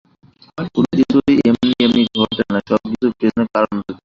[0.75, 3.93] কোনকিছুই এমনি এমনি ঘটেনা, সবকিছুর পেছনে কারণ থাকে।